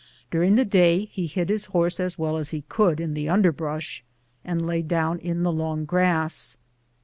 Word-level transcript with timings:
During 0.31 0.55
the 0.55 0.65
day 0.65 1.05
he 1.05 1.27
hid 1.27 1.49
his 1.49 1.65
horse 1.65 1.99
as 1.99 2.17
well 2.17 2.37
as 2.37 2.49
he 2.49 2.61
could 2.67 2.99
in 2.99 3.13
the 3.13 3.29
underbrush, 3.29 4.03
and 4.43 4.65
lay 4.65 4.81
down 4.81 5.19
in 5.19 5.43
the 5.43 5.51
long 5.53 5.85
grass. 5.85 6.57